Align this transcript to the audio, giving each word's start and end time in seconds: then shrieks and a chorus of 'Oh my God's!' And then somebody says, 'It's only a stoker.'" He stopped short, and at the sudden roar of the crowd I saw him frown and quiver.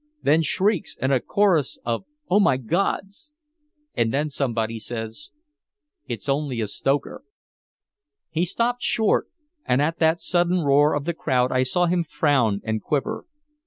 then 0.23 0.41
shrieks 0.41 0.97
and 0.99 1.13
a 1.13 1.19
chorus 1.19 1.77
of 1.85 2.05
'Oh 2.27 2.39
my 2.39 2.57
God's!' 2.57 3.29
And 3.93 4.11
then 4.11 4.31
somebody 4.31 4.79
says, 4.79 5.29
'It's 6.07 6.27
only 6.27 6.59
a 6.59 6.65
stoker.'" 6.65 7.23
He 8.31 8.43
stopped 8.43 8.81
short, 8.81 9.27
and 9.63 9.79
at 9.79 9.99
the 9.99 10.15
sudden 10.17 10.61
roar 10.61 10.95
of 10.95 11.05
the 11.05 11.13
crowd 11.13 11.51
I 11.51 11.61
saw 11.61 11.85
him 11.85 12.03
frown 12.03 12.61
and 12.63 12.81
quiver. 12.81 13.25